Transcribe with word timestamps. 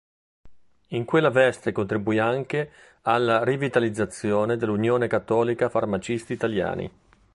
In 0.87 1.05
quella 1.05 1.29
veste 1.29 1.71
contribuì 1.71 2.17
anche 2.17 2.71
alla 3.03 3.43
rivitalizzazione 3.43 4.57
dell'Unione 4.57 5.05
cattolica 5.05 5.69
farmacisti 5.69 6.33
italiani. 6.33 6.89